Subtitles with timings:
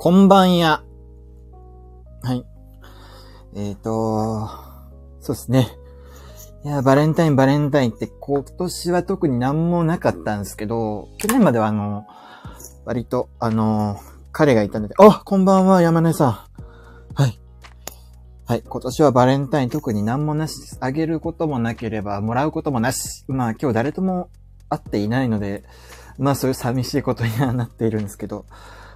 [0.00, 0.84] こんばんや。
[2.22, 2.44] はい。
[3.56, 4.48] えっ、ー、と、
[5.20, 5.76] そうですね。
[6.64, 12.06] いや、バレンタイン、バレンタインって今年は特になんもなかったんですけど、去年まではあの、
[12.84, 13.98] 割と、あの、
[14.30, 16.30] 彼がいたので、あ、こんばんは、山根さん。
[17.20, 17.40] はい。
[18.46, 18.62] はい。
[18.62, 23.24] 今年はバレンタイン特に何もなし、あげることもなければ、もらうこともなし。
[23.26, 24.30] まあ今日誰とも
[24.68, 25.64] 会っていないので、
[26.18, 28.46] まあそういう寂しいことにはなっているんですけど。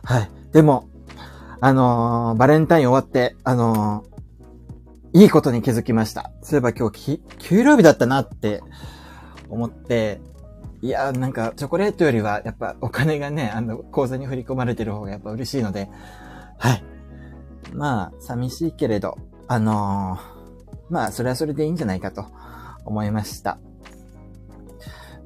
[0.04, 0.30] はい。
[0.52, 0.88] でも、
[1.64, 6.32] あのー、バレンタイン終わって、あのー、いいことに気づきました。
[6.42, 8.64] そういえば今日き、給料日だったなって
[9.48, 10.20] 思って、
[10.80, 15.88] いや、なんか、チョコレートよりは、やっぱお金がね、あの、口座に振り込まれてる方がやっぱ嬉しいので、
[16.58, 16.82] はい。
[17.72, 19.16] まあ、寂しいけれど、
[19.46, 22.26] あのー、まあ、それはそれでいいんじゃないかと
[22.84, 23.58] 思いました。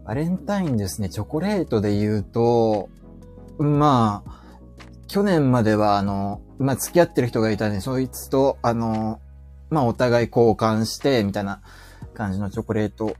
[0.04, 2.90] バレンタインですね、チョコレートで言うと、
[3.56, 4.45] まあ、
[5.08, 9.20] 去年まではあの、まあ、付き合ってる人がいたんで、そいつと、あの、
[9.70, 11.60] まあ、お互い交換して、みたいな
[12.14, 13.16] 感じのチョコレート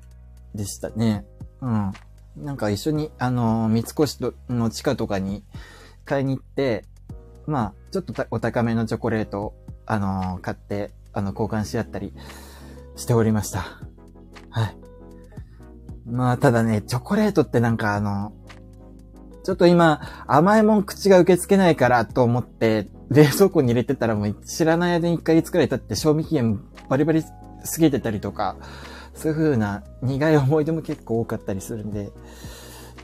[0.54, 1.24] でしたね。
[1.60, 1.92] うん。
[2.36, 5.44] なんか一緒に、あの、三越の地下とかに
[6.04, 6.84] 買いに行って、
[7.46, 9.54] まあ、ちょっとお高めのチョコレートを、
[9.86, 12.12] あの、買って、あの、交換し合ったり
[12.96, 13.64] しておりました。
[14.50, 14.76] はい。
[16.06, 18.32] まあ、ただね、チョコレートってなんかあの、
[19.46, 27.30] ちょっと今、甘いもん口が受け付けないからと思って、冷蔵庫に入れてたらもう知らない間に1ヶ月くらい経って賞味期限バリバリ過
[27.78, 28.56] ぎてたりとか、
[29.14, 32.10] そういう風な苦い思い出も結構多かったりするんで、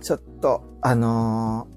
[0.00, 1.68] ちょっと、あの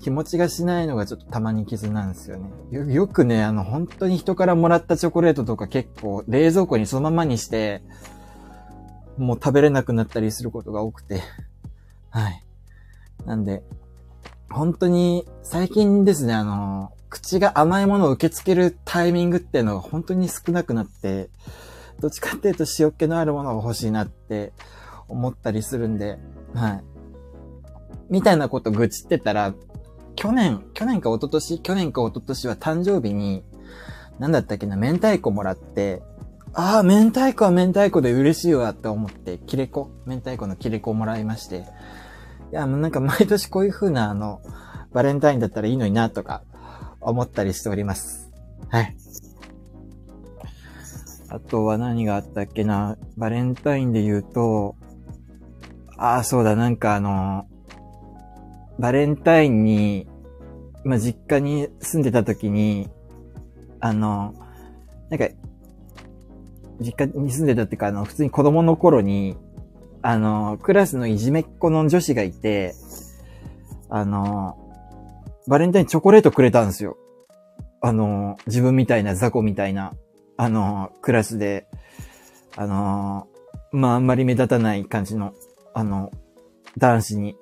[0.00, 2.90] ー、気持ちがしないのがちょっとたまに傷なんですよねよ。
[2.90, 7.84] よくね、あの、本当に人からもらったチョコレートとか結構冷蔵庫にそのままにして、
[9.16, 11.22] もう食べれなくなったりすることが多くて。
[12.10, 12.44] はい。
[13.24, 13.62] なんで、
[14.50, 21.30] 本当に最近ですね、あの、口が甘いものを受け付けるタイミングっていうのが本当に少なくなって、
[22.00, 24.52] どっちかっていうと塩気のあるものが欲しいなって
[25.08, 26.18] 思ったりするんで、
[26.54, 26.84] はい。
[28.08, 29.54] みたいなこと愚痴ってたら、
[30.16, 33.44] 去年、去年か一昨年去年か一昨年は誕生日に、
[34.18, 36.02] なんだったっけな、明太子もらって、
[36.54, 41.66] ああ、明太子は明太子で嬉しいわって思って、キレコ、明太子のキレコをもらいまして、
[42.50, 44.40] いや、もうなんか毎年こういう風なあの、
[44.92, 46.42] バレンタインだったらいいのになとか、
[47.00, 48.30] 思ったりしております。
[48.68, 48.96] はい。
[51.30, 54.76] あとは何があったっけな、バレンタインで言うと、
[55.96, 57.46] ああ、そうだ、なんかあの、
[58.78, 60.08] バレンタインに、
[60.84, 62.88] まあ、実家に住んでた時に、
[63.80, 64.34] あの、
[65.10, 65.28] なんか、
[66.80, 69.36] 実家に住んでたっていうか、あの、普通に子供の頃に、
[70.08, 72.74] あの、クラスのいじめっ子の女子がいて、
[73.90, 74.56] あの、
[75.46, 76.96] バレンタインチョコレートくれたんですよ。
[77.82, 79.92] あの、自分みたいな雑魚みたいな、
[80.38, 81.66] あの、クラスで、
[82.56, 83.28] あの、
[83.70, 85.34] まあ、あんまり目立たない感じの、
[85.74, 86.10] あの、
[86.78, 87.36] 男子に。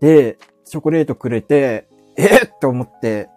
[0.00, 2.58] で、チョコレートくれて、えー、っ？
[2.58, 3.28] て思って、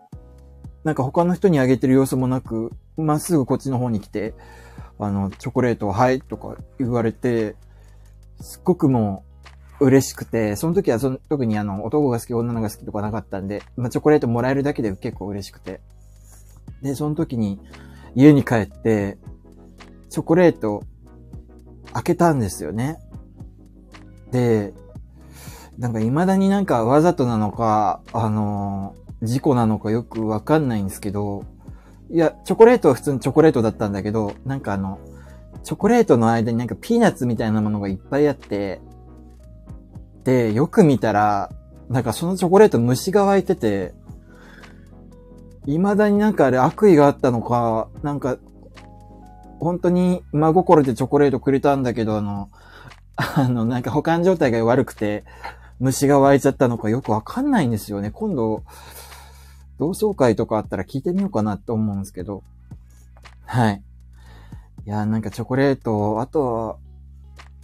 [0.85, 4.33] なんか他の人にあげてる様子もなく、まっすぐこっちの方に来て、
[4.97, 7.57] あの、チョコレートはいとか言われて、
[8.41, 9.23] すっごくも
[9.79, 15.81] う嬉しくて、その時はその特にあの、男が好き、女のが好きとかなかったんで、まあ、チョコレートもらえるだけで結構嬉しくて。
[16.81, 17.59] で、その時に
[18.15, 19.17] 家に帰って、
[20.09, 20.83] チョコレート
[21.93, 22.99] 開けたんですよね。
[24.31, 24.73] で、
[25.77, 31.45] なんか未だになんかわざとなのか、あのー、事故なのかよくわかんないんですけど、
[32.11, 34.99] いや、チョコレートは普通にチョコレートだったんだけど、なんかあの、
[35.63, 38.81] チョコレートの間になんかピーナッツみたいなものがいっぱいあって、
[40.23, 41.51] で、よく見たら、
[41.89, 43.93] なんかそのチョコレート虫が湧いてて、
[45.65, 48.37] 未だになんかあれ悪意があったのか、なんか、
[49.59, 52.49] 本当に真心でチョコレートくれたんだけど、あの、
[53.15, 55.25] あの、なんか保管状態が悪くて、
[55.79, 58.11] 虫が湧いちゃったのかよくわかんないんですよね。
[58.11, 58.63] 今度、
[59.77, 62.43] 同窓会とかあったら聞いてみようかなって思うんですけど。
[63.45, 63.81] はい。
[64.85, 66.77] いや、なんかチョコレート、あとは、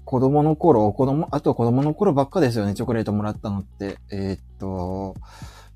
[0.04, 3.98] 子供の頃、子供、あとは子供の頃ばっかですよね、チョコレートもらったのって。
[4.12, 5.16] えー、っと、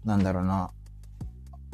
[0.05, 0.71] なんだろうな。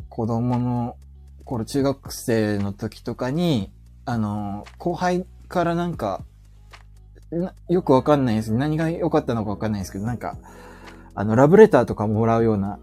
[0.09, 0.95] 子供の
[1.43, 3.71] 頃、中学生の時とかに、
[4.05, 6.21] あの、後輩からなんか、
[7.67, 8.53] よくわかんないです。
[8.53, 10.37] 何が良かったのかわかんないですけど、なんか、
[11.15, 12.79] あの、ラブレターとかもらうような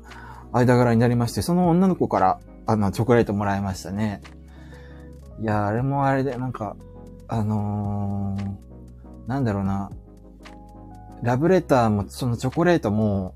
[0.53, 4.21] 間柄になりまして、その女の子から、あの、チョコレートもらいましたね。
[5.43, 6.77] いや、あれもあれで、なんか、
[7.27, 9.91] あのー、なんだろうな。
[11.23, 13.35] ラブレターも、そのチョコレートも、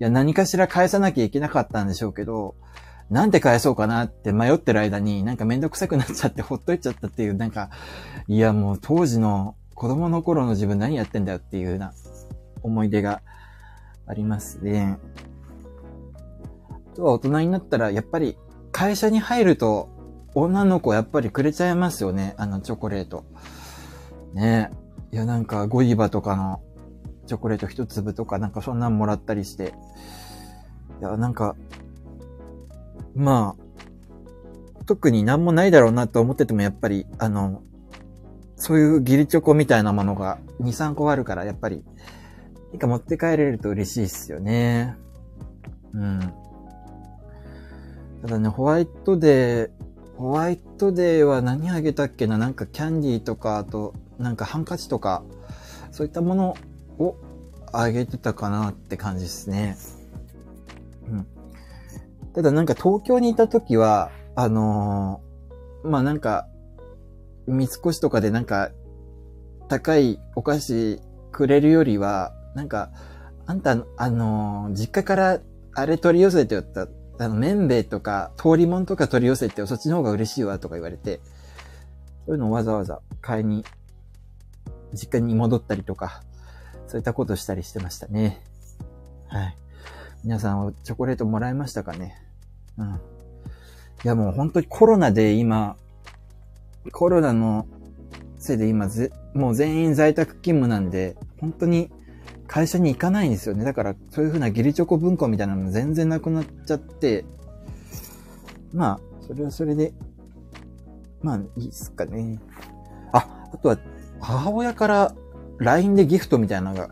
[0.00, 2.54] いや、何かしら返さなきゃいけなかったんでしょうけど、
[3.10, 7.68] なんて返そうかなって迷ってる間に、なんかめんどくさくなっちゃってほっといちゃったっていう、なんか、
[8.28, 11.92] いやもう当時の子供の頃の自分何やってんだよっていうような
[12.62, 13.20] 思い出が
[14.06, 14.98] ありますね。
[16.70, 18.38] あとは大人になったら、やっぱり
[18.72, 19.90] 会社に入ると、
[20.34, 22.34] 女の子やっぱりくれちゃいますよね。
[22.38, 23.24] あのチョコレート。
[24.34, 24.70] ね
[25.12, 26.62] いやなんかゴディバとかの
[27.26, 29.74] チョコレート一粒とかなんかそんなんもらったりして。
[31.00, 31.56] いやなんか、
[33.16, 37.62] まあ、特になんもないだろうなと思っててもやっぱり、あの、
[38.56, 41.84] そういうギリチョコみたいなものが2、3個あるから、やっぱり、
[42.72, 44.96] いいか持って帰れると嬉しいっすよね。
[45.92, 46.20] うん。
[48.22, 49.70] ただね、ホワイトデー、
[50.22, 52.38] ホワイトデーは何あげたっけな？
[52.38, 55.24] なんかキャンディーとか、あと、なんかハンカチとか、
[55.90, 56.56] そういったもの
[57.00, 57.16] を
[57.72, 59.76] あげてたかなって感じですね。
[61.10, 61.26] うん。
[62.34, 66.46] ただなんか東京にいた時は、あのー、まあなんか、
[67.48, 68.70] 三越とかでなんか、
[69.66, 71.00] 高いお菓子
[71.32, 72.92] くれるよりは、なんか、
[73.46, 75.40] あんた、あのー、実家から
[75.74, 76.86] あれ取り寄せてよった、
[77.24, 81.20] あの、麺べいとか、通りもんとか取り寄せて、そっちの方が嬉しいわ、とか言われて、
[82.26, 83.64] そういうのをわざわざ買いに、
[84.92, 86.22] 実家に戻ったりとか、
[86.86, 88.42] そういったことしたりしてましたね。
[89.28, 89.56] はい。
[90.24, 92.16] 皆さんはチョコレートもらいましたかね？
[92.76, 92.94] うん。
[92.94, 92.98] い
[94.04, 95.76] やもう本当にコロナで今、
[96.92, 97.66] コロナの
[98.38, 98.88] せいで今、
[99.34, 101.90] もう全員在宅勤務なんで、本当に
[102.52, 103.64] 会社に行かないんですよね。
[103.64, 107.24] だからそういう風なギリチョコ文化みたいなの全然なくなっちゃって、
[108.74, 109.94] まあ、それはそれで、
[111.22, 112.38] まあいいっすかね。
[113.12, 113.78] あ、あとは
[114.20, 115.14] 母親から
[115.60, 116.90] LINE でギフトみたいなのが、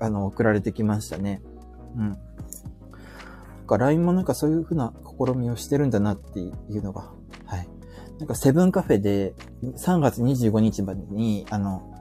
[0.00, 1.40] あの、送られてきましたね。
[1.96, 2.18] うん。
[3.72, 7.12] か LINE もなんかそういう風な試みをしてるんだなっていうのが、
[7.46, 7.68] はい。
[8.18, 11.91] なんかセブンカフェで3月25日までに、あの、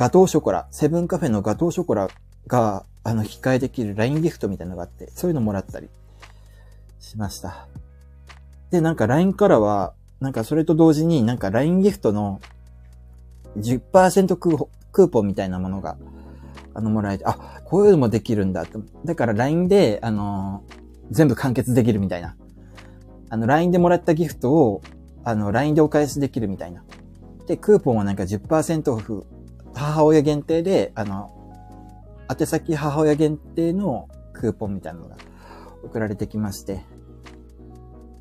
[0.00, 2.08] ガトーショコラ、セブンカフェのガトーショコラ
[2.46, 5.90] が、あの、控えできる LINE ギフトみたいなのがあって、そういうのもらったり
[7.00, 7.68] しました。
[8.70, 12.40] で、なんか LINE からは、なんかそれと同時になんか LINE ギフトの
[13.58, 15.98] 10%クーポンみたいなものが
[16.72, 18.80] あの、もらえて、あ、こういうのもできるんだと。
[19.04, 20.64] だから LINE で、あの
[21.10, 22.36] 全部完結できるみたいな。
[23.28, 24.80] あの、LINE でもらったギフトを、
[25.24, 26.84] あの、LINE でお返しできるみたいな。
[27.46, 29.26] で、クーポンはなんか10%オフ、
[29.74, 31.30] 母親限定で、あの、
[32.30, 35.16] 宛先母親限定のクーポンみたいなのが
[35.82, 36.82] 送られてきまして、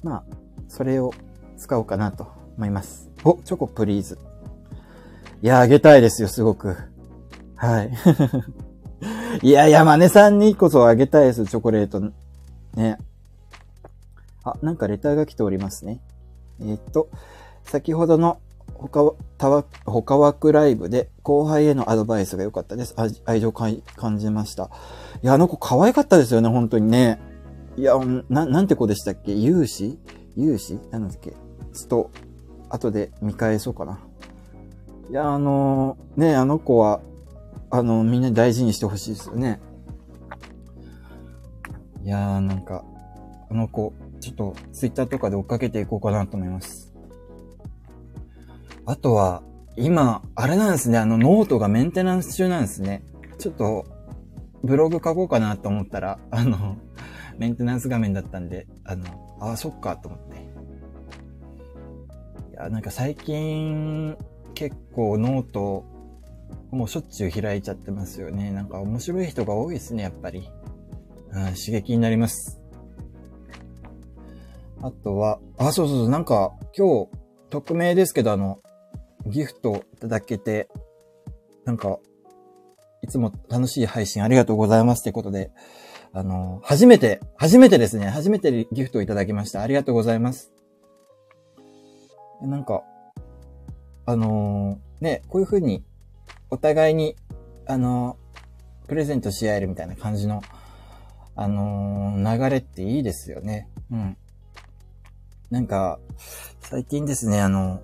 [0.03, 0.23] まあ、
[0.67, 1.13] それを
[1.57, 3.09] 使おうかなと思います。
[3.23, 4.17] お、チョコプリーズ。
[5.41, 6.75] いや、あげたいですよ、すごく。
[7.55, 7.91] はい。
[9.43, 12.01] いや、山根さんにこそあげたいです、チョコレート。
[12.75, 12.97] ね。
[14.43, 16.01] あ、なんかレターが来ておりますね。
[16.61, 17.09] えー、っと、
[17.63, 18.39] 先ほどの
[18.79, 22.95] 他は他他枠ライブで後輩へのアドバイスが良かったです。
[23.25, 23.81] 愛情感
[24.17, 24.69] じました。
[25.21, 27.19] いや、あの子可愛かったですよね、本当にね。
[27.77, 27.95] いや、
[28.29, 29.33] な、なんて子でしたっけ？
[29.33, 29.99] 勇士？
[30.35, 30.79] 勇士？
[30.91, 31.31] なんだっけ？
[31.31, 32.11] ちょっと、
[32.69, 33.99] 後で見返そうかな。
[35.09, 37.01] いや、あのー、ね、あの子は、
[37.69, 39.59] あの、みんな大事にしてほしいですよね。
[42.03, 42.83] いやー、なんか、
[43.49, 46.93] あの子、ちょっと、ツイッターとかで追っかけていこうかなと思います。
[48.89, 49.43] あとは、
[49.77, 53.03] 今、あれなんですね、あの、ノートがメンテナンス中なんですね。
[53.37, 53.85] ちょっと、
[54.63, 56.75] ブログ書こうかなと思ったら、あの、
[57.37, 59.05] メンテナンス画面だったんで、あの、
[59.41, 60.37] ああ、そっか、と思って。
[62.49, 64.17] いや、なんか最近、
[64.55, 65.85] 結構 note、
[66.71, 68.49] もうしょっちゅう開いちゃってますよね。
[68.49, 70.49] なんか面白い人が多いですね、やっぱり。
[71.29, 72.59] うん、刺激になります。
[74.81, 77.09] あとは、あ、そうそうそう、なんか今日、
[77.51, 78.63] 匿名ですけど、あの、
[79.25, 80.69] ギフトいただけて、
[81.65, 81.99] なんか、
[83.01, 85.51] いつも楽しい配信ありがとうございますってことで、
[86.11, 89.61] あの、初めて、初めてですね、初めてギフトをいただきました。
[89.61, 90.51] ありがとうございます。
[92.41, 92.83] なんか、
[94.05, 95.83] あのー、ね、こういう風に
[96.49, 97.15] お互いに、
[97.67, 98.17] あの、
[98.87, 100.41] プレゼントし合えるみたいな感じの、
[101.35, 103.69] あのー、流れっていいですよね。
[103.91, 104.17] うん。
[105.51, 105.99] なんか、
[106.61, 107.81] 最近ですね、あの、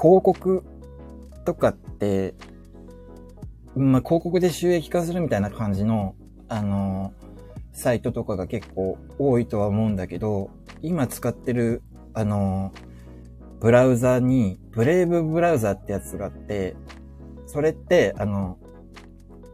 [0.00, 0.64] 広告
[1.44, 2.34] とかって、
[3.74, 6.14] まあ、広告で収益化するみたいな感じの、
[6.48, 7.12] あの、
[7.72, 10.50] サイトとかが結構多いとは思うんだけど、
[10.82, 11.82] 今使ってる、
[12.14, 12.72] あの、
[13.60, 16.76] ブラウザに、ブレイブブラウザってやつがあって、
[17.46, 18.58] それって、あの、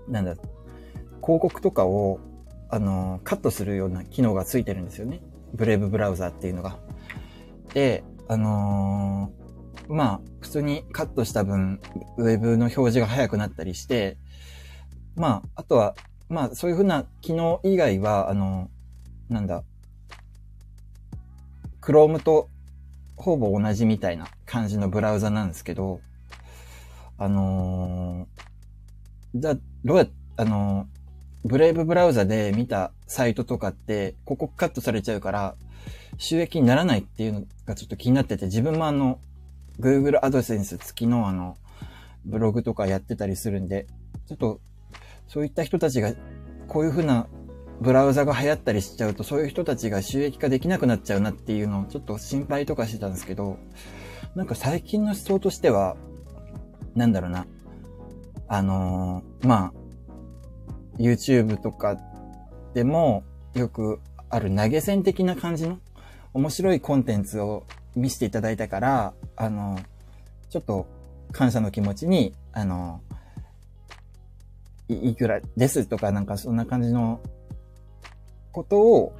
[0.08, 0.34] なんだ、
[1.20, 2.20] 広告とかを、
[2.68, 5.20] あの、カットするような機能がついてるんですよね。
[5.54, 6.78] ブレイブブラウザっていうのが。
[7.74, 9.41] で、あのー、
[9.92, 11.78] まあ、普通にカットした分、
[12.16, 14.16] ウェブの表示が早くなったりして、
[15.16, 15.94] まあ、あとは、
[16.30, 18.70] まあ、そういうふうな機能以外は、あの、
[19.28, 19.64] なんだ、
[21.82, 22.48] Chrome と
[23.16, 26.00] ほぼ同じみたいな感じのブラウザなんですけど、
[27.18, 30.06] あのー、だ、どうや、
[30.38, 35.54] あのー、ブレイブブラウザで見たサイトとかって、ここカットされちゃうから、
[36.16, 39.18] 収益にならないっていうのがちょっと気になってて、自分もあの、
[39.80, 41.56] Google AdSense 付きのあの、
[42.24, 43.86] ブログとかやってたりするんで、
[44.26, 44.60] ちょっと、
[45.28, 46.12] そういった人たちが、
[46.68, 47.26] こういう風な
[47.80, 53.58] ブラウザが流行ったりしちゃうと、そういう人たちが収益化できなくなっちゃうなっていうのをちょっと心配とかしてたんですけど、
[54.34, 55.96] なんか最近の思想としては、
[56.94, 57.46] なんだろうな。
[58.48, 61.98] あのー、まあ、YouTube とか
[62.74, 63.24] でも
[63.54, 65.78] よくある投げ銭的な感じの
[66.34, 67.64] 面白いコンテンツを
[67.94, 69.78] 見せていただいたから、あの、
[70.50, 70.86] ちょっと
[71.32, 73.00] 感謝の気持ちに、あの、
[74.88, 77.20] いくらですとかなんかそんな感じの
[78.52, 79.12] ことを、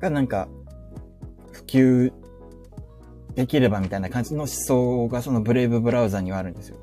[0.00, 0.48] がなんか、
[1.52, 2.12] 普及
[3.34, 6.76] できればみたいな感じの思想がそのブレイブブラウザにはあるんですよ。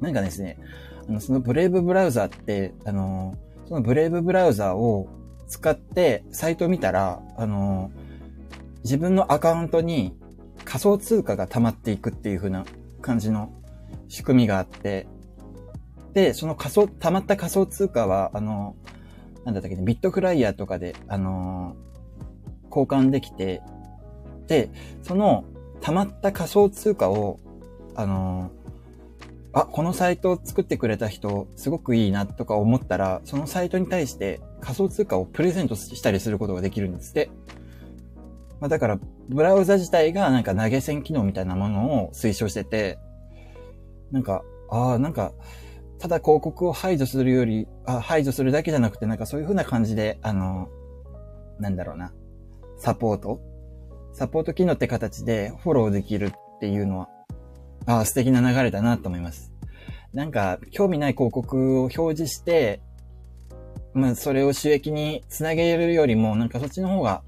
[0.00, 0.56] なんかですね、
[1.08, 3.34] あの、そのブレイブブラウザって、あの、
[3.66, 5.08] そのブレイブブラウザを
[5.48, 7.90] 使ってサイト見たら、あの、
[8.84, 10.16] 自分のアカウントに
[10.68, 12.66] 仮想通貨が溜まっていくっていう風な
[13.00, 13.54] 感じの
[14.08, 15.08] 仕組みがあって、
[16.12, 18.76] で、その仮想、溜まった仮想通貨は、あの、
[19.46, 21.74] なんだったっけね、ビットフライヤーとかで、あの、
[22.68, 23.62] 交換できて、
[24.46, 24.70] で、
[25.02, 25.44] その
[25.80, 27.40] 溜まった仮想通貨を、
[27.94, 28.50] あの、
[29.54, 37.30] あ、このサイトを作ってくれた人、すごくいいなとか思ったら、そのサイトに対して仮想通貨をプレゼントしたりすることができるんですって。
[38.60, 38.98] まあ、だから、
[39.28, 42.98] ブラウザ自体がなんか投げ銭機能みたいなものを推奨してて、
[44.10, 45.32] なんか、ああ、なんか、
[45.98, 50.68] ただ広告を排除するより、あ排除するだけじゃなくて、なんかそういう風な感じで、あの、
[51.58, 52.12] なんだろうな、
[52.78, 53.40] サポート？
[54.14, 57.08] サポート機能って形でフォローできるっていうのは、
[57.86, 59.52] あ素敵な流れだなと思います。
[60.14, 62.80] なんか、興味ない広告を表示して、
[63.92, 67.22] まあ、それを収益につなげるよりも、なんかそっちの方が、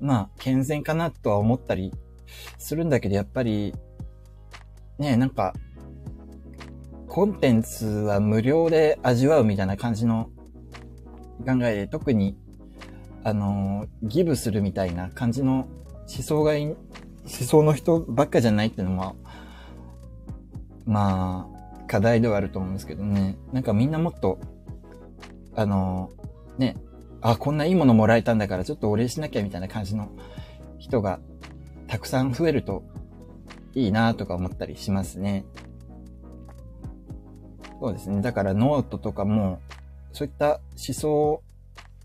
[0.00, 1.92] まあ、健全かなとは思ったり
[2.58, 3.74] するんだけど、やっぱり、
[4.98, 5.54] ね、なんか、
[7.08, 10.30] コンテンツは無料で味わうみたいな感じの
[11.46, 12.36] 考えで、特に、
[13.24, 15.66] あの、ギブするみたいな感じの
[16.08, 16.76] 思想がい、思
[17.24, 19.14] 想の人ばっかじゃないっていうのは、
[20.84, 23.36] まあ、課題ではあると思うんですけどね。
[23.52, 24.38] なんかみんなもっと、
[25.56, 26.10] あの、
[26.56, 26.76] ね、
[27.20, 30.10] あ、こんないいものもらえたんだからちょっとお礼しなきゃみたいな感じの
[30.78, 31.20] 人が
[31.86, 32.84] たくさん増えると
[33.74, 35.44] いいなとか思ったりしますね。
[37.80, 38.20] そうですね。
[38.22, 39.60] だからノートとかも、
[40.12, 41.42] そういった思想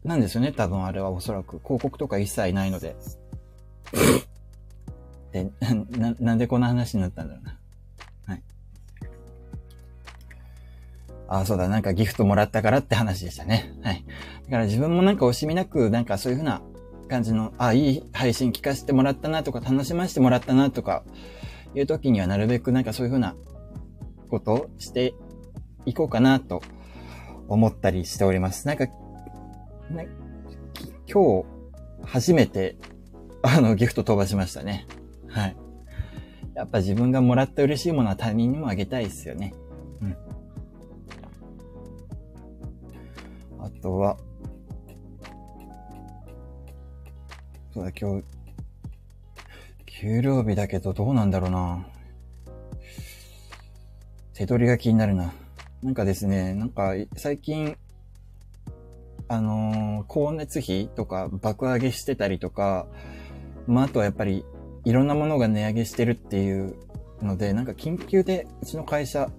[0.03, 0.51] なんですよね。
[0.51, 1.59] 多分あれはおそらく。
[1.59, 2.95] 広告とか一切ないので。
[5.31, 5.51] で、
[5.97, 7.52] な、 なんでこんな話になったんだろうな。
[11.39, 11.67] あ、そうだ。
[11.67, 13.73] なんかギフトもらったからって話でしたね。
[13.81, 14.05] はい。
[14.45, 16.61] だから自分もなんか惜しみなく、なんかそういうふうな
[17.09, 21.03] 感じの、あ、いい配信聞かせてもらったなとか、楽しませてもらったなとか、
[21.75, 23.35] いう時にはなるべくなんかそういうふうな
[24.29, 25.15] ことをして
[25.85, 26.61] 行こうかなと
[27.47, 28.67] 思ったりしております。
[28.67, 30.07] なんか、ね、
[31.11, 31.45] 今日
[32.05, 32.77] 初めて
[33.41, 34.85] あのギフト飛ばしましたね。
[35.27, 35.57] はい。
[36.55, 39.55] やっぱ自分がもらった嬉しいものは他人にもあげたいですよね。
[43.83, 44.17] とは、
[47.73, 48.23] そうだ、今日、
[49.85, 51.85] 給料日だけどどうなんだろうな。
[54.33, 55.33] 手取りが気になるな。
[55.83, 57.75] なんかですね、なんか最近、
[59.27, 62.87] あのー、光熱費とか爆上げしてたりとか、
[63.67, 64.45] まあ、あとはやっぱり
[64.85, 66.77] いろんなものが値上げしてるっていう
[67.21, 69.29] ので、なんか緊急でうちの会社、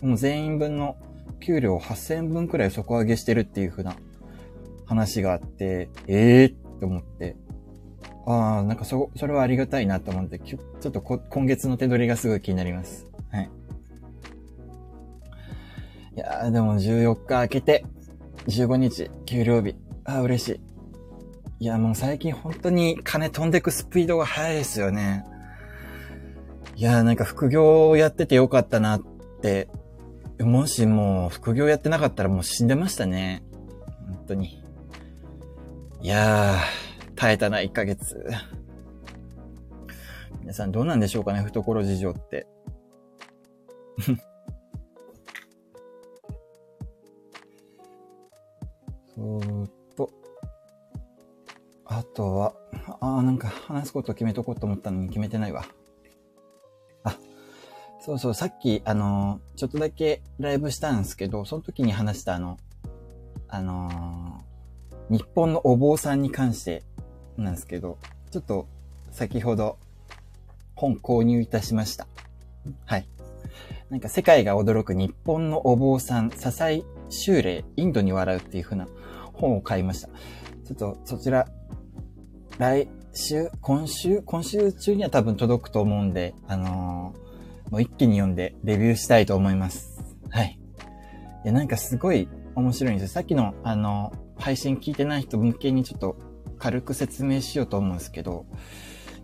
[0.00, 0.96] もう全員分の
[1.42, 3.96] 給料8000円分くらい底上げしてるっていう風な
[4.86, 7.36] 話があって、ええー、って思って、
[8.26, 13.06] ああ、なんかそ、それはありがたいなと思って、ちょっと今月の手取りがすごい気になります。
[13.30, 13.50] はい。
[16.14, 17.84] いやー、でも14日明けて、
[18.46, 19.76] 15日、給料日。
[20.04, 20.60] あー、嬉しい。
[21.64, 25.24] いや、もう最近本当に金飛んでくスピードが速いですよね。
[26.76, 29.02] いやー、なんか副業をやっててよかったなっ
[29.40, 29.68] て。
[30.44, 33.42] もしもう副業やってなかったらもう死んでましたね。
[34.06, 34.62] 本当に。
[36.00, 38.28] いやー、耐えたな、1ヶ月。
[40.40, 42.46] 皆さんどうなんでしょうかね、懐事情って。
[49.14, 50.10] そうと、
[51.84, 52.54] あとは、
[53.00, 55.64] ああ、なんか話すこと決めとこうと思ったのに決めてないわ。
[58.04, 62.58] そうそう、さっき、あの、ちょっとだけライブしたんですけど、その時に話したあの、
[63.46, 66.82] あのー、日本のお坊さんに関して
[67.36, 67.98] なんですけど、
[68.32, 68.66] ちょっと
[69.12, 69.78] 先ほど
[70.74, 72.08] 本購入いたしました。
[72.86, 73.06] はい。
[73.88, 78.88] なんか世界が驚く日本のお坊さん、笹井修霊、インドに笑うっていう風な
[79.32, 80.08] 本を買いました。
[80.08, 81.46] ちょっとそちら、
[82.58, 87.31] 来週、今週、今週中には多分届くと思うんで、あのー、
[87.72, 89.98] もう一気に読んでレビューしたいと思います。
[90.28, 90.58] はい。
[91.42, 93.14] いや、なんかすごい面白いんですよ。
[93.14, 96.18] さっきの、あの、配信聞いてない人向けにちょっと
[96.58, 98.44] 軽く説明しようと思うんですけど、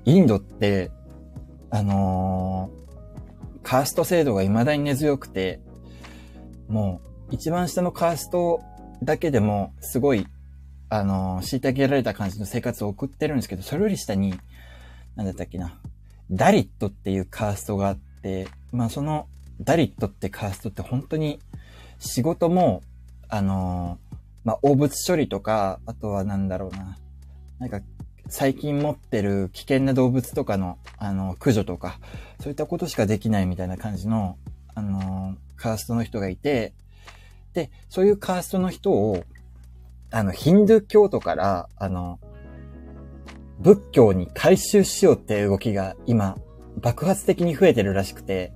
[0.07, 0.91] インドって、
[1.69, 5.61] あのー、カースト制度が未だに根強くて、
[6.69, 8.63] もう、一番下のカースト
[9.03, 10.27] だけでも、すごい、
[10.89, 14.33] あのー、虐げられた感じの生活を送ってるんですけど、それより下に、
[15.17, 15.79] なんだったっけな、
[16.31, 19.27] ダリットっていうカーストがあってて、まあその、
[19.61, 21.41] ダリットってカーストって本当に、
[21.99, 22.83] 仕事も、
[23.29, 26.97] あのー、まあ、汚物処理とか、あとはなんだろうな。
[27.59, 27.81] なんか、
[28.29, 31.99] 最近持ってる危険な動物とかの、あの、駆除とか、
[32.41, 34.37] そういったことしかできないみたいな感じの、
[34.75, 36.73] あの、カーストの人がいて、
[37.53, 39.25] で、そういうカーストの人を、
[40.11, 42.21] あの、ヒンドゥー教徒から、あの、
[43.59, 46.39] 仏教に回収しようっていう動きが今、
[46.79, 48.53] 爆発的に増えてるらしくて、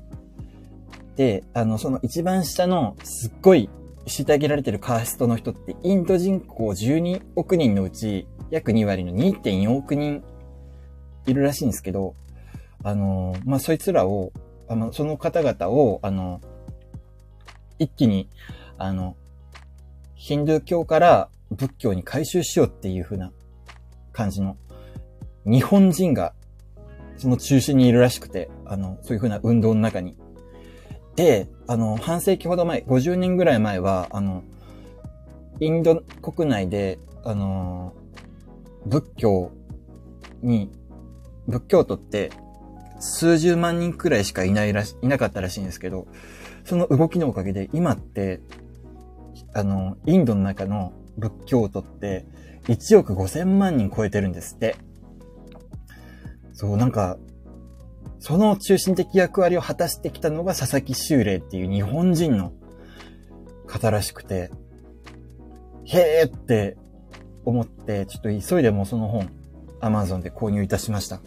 [1.17, 3.69] で、あの、その一番下のすっごい
[4.07, 10.23] 虐げられてるカーストの人って、インド人口12億人のうち、約2割の2.4億人
[11.27, 12.15] いるらしいんですけど、
[12.83, 14.33] あの、まあ、そいつらを、
[14.69, 16.41] あの、その方々を、あの、
[17.79, 18.29] 一気に、
[18.79, 19.17] あの、
[20.15, 23.33] ヒンドゥー教から仏教に改宗しようっていう風な
[24.13, 24.57] 感じの、
[25.45, 26.35] 日本人が
[27.17, 30.17] その中心にいるらしくて、あの、そういう風な運動の中に。
[31.17, 34.43] で、あの、半世紀ほど前、50年ぐらい前は、あの、
[35.61, 37.95] インド国内で、あの、
[38.87, 39.51] 仏教
[40.43, 40.71] に、
[41.47, 42.31] 仏教徒って
[42.99, 46.07] 数十万人くらいしかいないらし、いなかったらしいんですけど、
[46.65, 48.41] その動きのおかげで今って、
[49.53, 52.25] あの、インドの中の仏教徒って
[52.69, 54.77] 1億5千万人超えてるんですって。
[56.53, 57.19] そう、なんか、
[58.19, 62.53] その中心的役割を果たしてきたのが佐々木修霊っていう日本人の
[63.67, 64.51] 方らしくて、
[65.85, 66.77] へーって
[67.45, 69.29] 思って、ちょっと急いでもうその本、
[69.81, 71.21] Amazon で購入いたしました。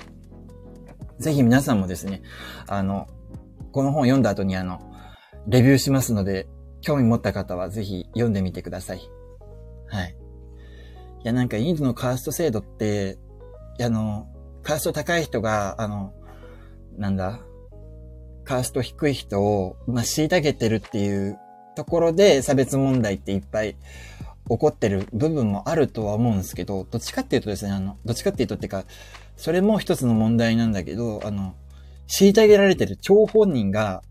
[1.20, 2.22] ぜひ皆さんもですね、
[2.68, 3.08] あの、
[3.72, 4.80] この本読んだ後にあの、
[5.48, 6.48] レビューしますので、
[6.82, 9.02] 興味持った方はぜひ読んでみてください。
[9.88, 10.16] はい。
[11.24, 13.18] いや、なんかインドのカースト制度って、
[13.82, 14.28] あの、
[14.66, 16.12] カースト高い人が、あの、
[16.98, 17.40] なんだ、
[18.46, 21.38] カースト低い人を、まあ、虐げてるっていう
[21.76, 23.76] ところで差別問題っていっぱい
[24.50, 28.86] 起こってる部分もあるとは思うんですけど、どっちかっていうとですね、あの、どっちかっていうとっていうか、
[29.38, 31.54] それも一つの問題なんだけど、あの、
[32.08, 34.02] 虐げられてる張本人が、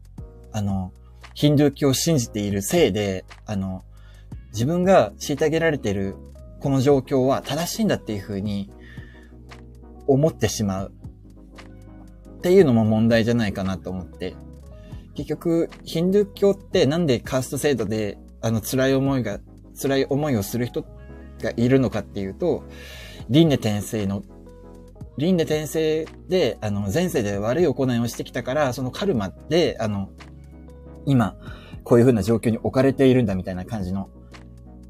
[0.53, 0.93] あの、
[1.35, 3.83] ヒンドゥー教を信じているせいで、あの、
[4.53, 6.15] 自分が虐げられてる
[6.61, 8.71] この状況は正しいんだっていうふうに
[10.07, 10.93] 思ってしまう。
[12.39, 14.35] っていうのも問題じゃないかなと思って。
[15.15, 19.39] 結局、ヒンドゥー教ってなんでカースト制度で、あの、辛い思いが
[19.81, 20.85] 辛い思いをする人
[21.41, 22.65] がいるのかっていうと、
[23.29, 24.23] 輪廻転生の、
[25.17, 30.11] 輪廻転生で、あの、前世で悪い行いをしてきたから、そのカルマで、あの、
[31.07, 31.37] 今、
[31.83, 34.09] こういう風な状況に置かれているんだみたいな感じの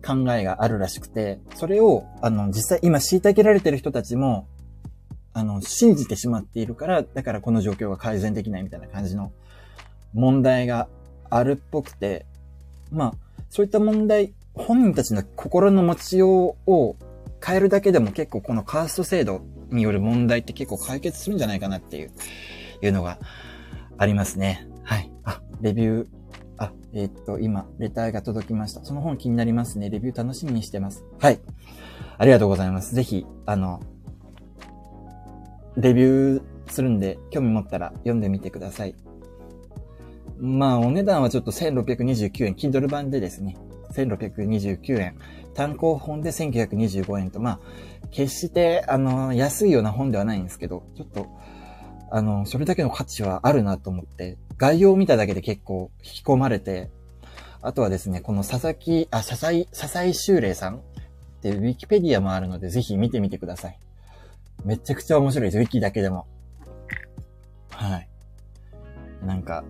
[0.04, 4.48] 考えがあるらしくて、それを、あの、実際今虐げられてる人たちも、
[5.34, 9.32] あの、信じてしまっているから、だからこの状況が改善できないみたいな感じの
[10.14, 10.88] 問題が
[11.28, 12.24] あるっぽくて、
[12.90, 13.14] まあ、
[13.50, 16.96] そういった問題本人たちの心の持ちようを
[17.44, 22.12] 変えるだけでも結構このカースト制度による問題って結構解決するんじゃないかなっていう、
[22.80, 23.18] いうのが
[23.98, 24.68] ありますね。
[24.84, 25.10] はい。
[25.24, 26.06] あ、レビュー、
[26.56, 28.84] あ、えー、っと、今、レターが届きました。
[28.84, 29.90] その本気になりますね。
[29.90, 31.04] レビュー楽しみにしてます。
[31.18, 31.40] はい。
[32.16, 32.94] ありがとうございます。
[32.94, 33.80] ぜひ、あの、
[35.76, 38.94] レビューするんで、興味持ったら読んでみてください。
[40.38, 43.56] まあ、お値段はちょっと1629円、Kindle 版でですね。
[43.92, 45.16] 1629円。
[45.54, 47.60] 単行本で1925円と、まあ、
[48.10, 51.28] 決して、あの、安いような本ではないんですけど、ちょっと、
[52.10, 56.90] あの、それだけの価値はあるなと思って、概要を見ただけで結構引き込まれて、
[57.62, 60.80] あとはですね、この佐々木、あ、佐々井、佐々井修霊さんっ
[61.40, 63.78] てウィキペディアもあるので、ぜひ見てみてください。
[64.64, 66.26] めちゃくちゃ面白いです、ウィキだけでも。
[67.70, 68.08] はい。
[69.24, 69.64] なんか、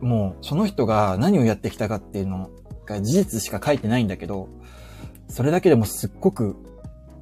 [0.00, 2.50] もう、その人が何をやってきたかっていうの
[2.86, 4.48] が事実しか書いてないんだけど、
[5.28, 6.56] それだけでもすっごく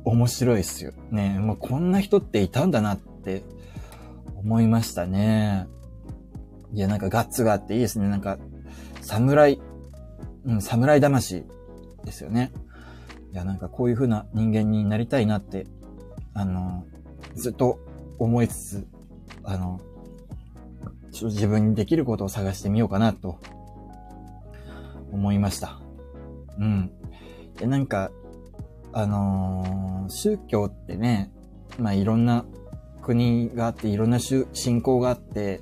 [0.04, 0.92] 面白いですよ。
[1.10, 3.42] ねもうこんな人っていたんだなって
[4.36, 5.66] 思いましたね。
[6.72, 8.08] いや、なんかガッツがあっていいですね。
[8.08, 8.38] なんか、
[9.00, 9.60] 侍、
[10.44, 11.44] うん、侍魂
[12.04, 12.52] ですよね。
[13.32, 15.66] いや、なんかこういう風な人間になりたいなって、
[16.34, 16.84] あの、
[17.36, 17.78] ずっと
[18.18, 18.86] 思いつつ、
[19.44, 19.80] あの、
[21.12, 23.38] ちょっと自分にできることを探してみようかなと
[25.12, 25.80] 思いました。
[26.58, 26.90] うん。
[27.58, 28.10] で、なんか、
[28.92, 31.30] あのー、宗教ってね、
[31.78, 32.46] まあいろんな
[33.02, 35.60] 国があって、いろんな信仰があって、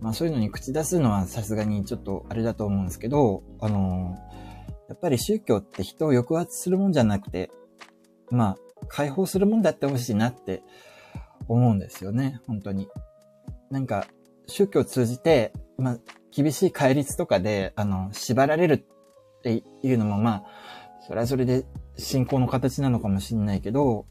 [0.00, 7.50] まあそういうのに口出すのはさすがにちょっとあれだと思うんですけど、あのー、やっぱり宗教って人を抑圧するもんじゃなくて、
[8.30, 8.56] まあ
[8.88, 10.62] 解放するもんだってほしいなって
[11.48, 12.88] 思うんですよね、本当に。
[13.70, 14.06] なんか、
[14.46, 15.98] 宗教を通じて、まあ、
[16.30, 20.44] 厳しい戒律とかで、あの、縛られるっていうのも、まあ、
[21.06, 21.64] それはそれで
[21.96, 24.06] 信仰の形なのかもしれないけど、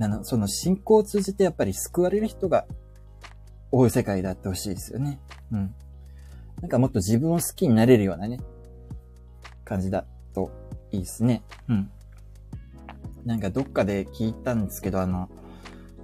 [0.00, 2.66] あの、その信仰を通じてやっぱり救われる人が
[3.70, 5.20] 多い世界であってほしいですよね。
[5.52, 5.74] うん。
[6.60, 8.40] なんかもっと自分を好きになれるようなね、
[9.64, 10.04] 感じだ
[10.34, 10.50] と
[10.90, 11.42] いいですね。
[11.68, 11.90] うん。
[13.24, 15.28] なんかどっかで聞いたんですけど、あの、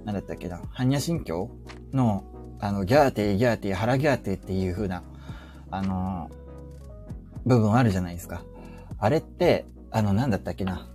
[0.05, 1.49] なんだったっけな、般若心経？
[1.91, 2.23] の
[2.59, 5.03] あの、ギャーテー、ギャーテー、腹ギャーテーっていう風な、
[5.71, 8.43] あのー、部分あるじゃないですか。
[8.97, 10.89] あれって、あの、なんだったっけな？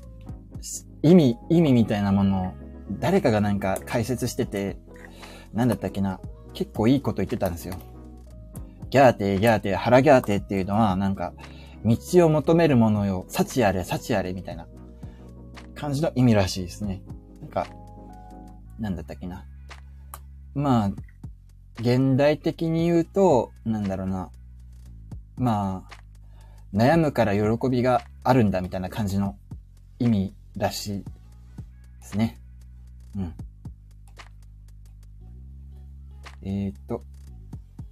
[1.03, 2.53] 意味、意味みたいなものを、
[2.99, 4.79] 誰かがなんか解説してて、
[5.53, 6.21] なんだったっけな？
[6.55, 7.75] 結構いいこと言ってたんですよ。
[8.91, 11.33] ギャーテー、ギャーテー、腹ギャーテーっていうのは、なんか、
[11.85, 11.97] 道
[12.27, 14.67] を求めるものよ、幸あれ、幸あれ、みたいな
[15.75, 17.03] 感じの意味らしいですね。
[17.41, 17.67] なんか、
[18.81, 19.45] なんだったっけな。
[20.55, 20.93] まあ、
[21.79, 24.31] 現代的に言うと、なんだろうな。
[25.37, 29.37] まあ、悩むから喜びがあるんだみたいな感じの
[29.99, 31.05] 意味らしいで
[32.03, 32.41] すね。
[33.17, 33.35] うん。
[36.43, 37.05] えー、っと、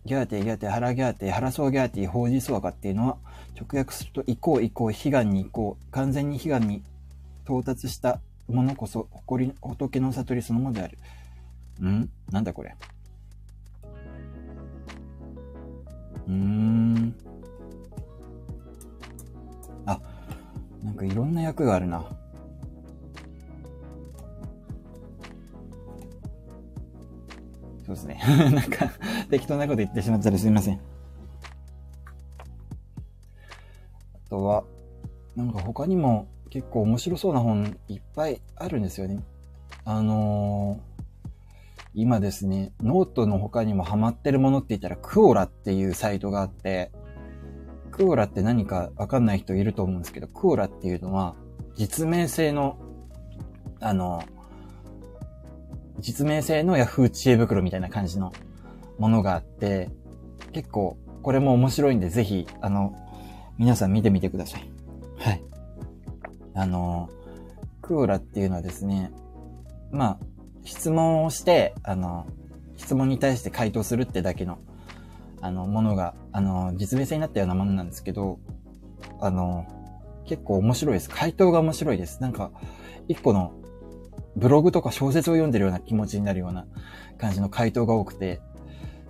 [0.07, 3.19] ギャーティギャーティ、腹ギャーティ、腹そうギャーティ、法事そうかっていうのは、
[3.61, 6.83] 直訳すると、移行移行、悲願に移行、完全に悲願に
[7.45, 10.99] 到達したものこそ、誇り、仏の悟りそのものである。
[11.87, 12.11] ん？
[12.31, 12.75] なんだこれ？
[16.27, 17.15] うーん。
[19.87, 20.01] あ、
[20.83, 22.05] なんかいろんな役があるな。
[27.87, 28.21] そうですね。
[28.53, 28.91] なんか、
[29.31, 30.75] 適当なこと言ってしまったらすみません。
[30.75, 30.81] あ
[34.29, 34.65] とは、
[35.35, 39.23] なんか他にも結構面白そうな本いっぱいあるんですよね。
[39.85, 40.89] あのー
[41.95, 46.93] 今ですね、ノートの他にもハマってるものって言ったら、 Quora っていうサイトがあって、
[47.91, 51.35] Quora って何かわかんない人いると思うんですけど、 Quora っていうのは、
[51.75, 52.79] 実名制の、
[53.81, 54.23] あの、
[55.99, 58.33] 実名制の Yahoo 知恵袋みたいな感じの
[58.99, 59.91] ものがあって、
[60.53, 62.95] 結構、これも面白いんで、ぜひ、あの、
[63.59, 64.71] 皆さん見てみてください。
[65.19, 65.48] はい。
[66.59, 67.09] あの、
[67.83, 69.13] クオラっていうのはですね、
[69.93, 70.19] まあ、
[70.65, 72.27] 質問をして、あの、
[72.77, 74.59] 質問に対して回答するってだけの、
[75.41, 78.41] あの、ものが、あの、実名性になったようなものなんですけど、
[79.21, 79.67] あの、
[80.27, 81.09] 結構面白いです。
[81.09, 82.21] 回答が面白いです。
[82.21, 82.51] なんか、
[83.07, 83.53] 一個の
[84.35, 86.67] ブログとか小説を読んでるような気持ちになるような
[87.19, 88.41] 感じの回答が多くて、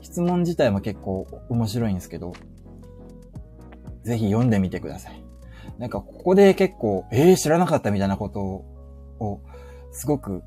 [0.03, 2.35] 質問自体も結構面白いんですけど、
[4.03, 5.28] ぜひ読んでみてください。
[5.79, 9.41] なんかここで結構、えー、知らなかったみたいなことを、
[9.93, 10.43] すごく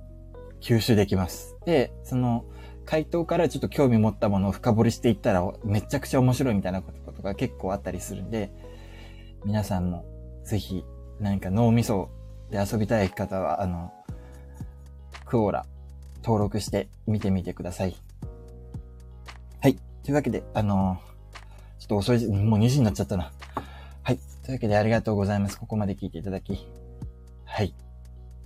[0.62, 1.58] 吸収できます。
[1.66, 2.46] で、その、
[2.86, 8.52] 回答からちょっと興味持ったものを深掘りしていったらめちゃくちゃ面白いみたいなことが結構あったりするんで、
[9.46, 10.06] 皆さんも
[10.44, 10.84] ぜひ
[11.20, 12.10] 何か脳みそ
[12.50, 13.94] で遊びたい方は、あの、
[15.26, 15.66] クオーラ
[16.24, 17.96] 登録して見てみてください。
[19.62, 19.78] はい。
[20.04, 21.00] というわけで、あの
[21.80, 23.32] ちょっと遅い、もう2時になっちゃったな。
[24.44, 25.60] というわけでありがとうございます。
[25.60, 26.68] ここまで聞いていただき。
[27.46, 27.76] はい。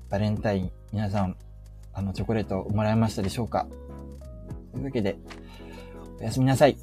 [0.09, 1.37] バレンタイン、皆さん
[1.93, 3.67] あの、チョコレートもらえましたでしょうか？
[4.73, 5.17] というわけで、
[6.19, 6.77] おやすみなさい。